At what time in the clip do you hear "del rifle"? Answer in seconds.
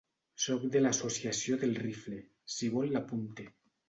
1.63-2.17